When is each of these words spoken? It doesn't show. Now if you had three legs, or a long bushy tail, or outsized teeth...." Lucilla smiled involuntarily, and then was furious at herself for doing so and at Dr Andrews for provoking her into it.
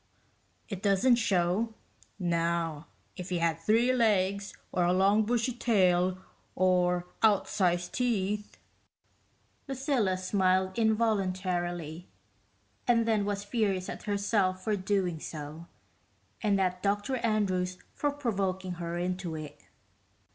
It 0.67 0.81
doesn't 0.81 1.17
show. 1.17 1.75
Now 2.17 2.87
if 3.15 3.31
you 3.31 3.39
had 3.39 3.59
three 3.59 3.93
legs, 3.93 4.55
or 4.71 4.83
a 4.83 4.93
long 4.93 5.25
bushy 5.25 5.53
tail, 5.53 6.17
or 6.55 7.05
outsized 7.21 7.91
teeth...." 7.93 8.57
Lucilla 9.67 10.17
smiled 10.17 10.75
involuntarily, 10.79 12.07
and 12.87 13.07
then 13.07 13.25
was 13.25 13.43
furious 13.43 13.89
at 13.89 14.01
herself 14.09 14.63
for 14.63 14.75
doing 14.75 15.19
so 15.19 15.67
and 16.41 16.59
at 16.59 16.81
Dr 16.81 17.17
Andrews 17.17 17.77
for 17.93 18.09
provoking 18.09 18.71
her 18.81 18.97
into 18.97 19.35
it. 19.35 19.65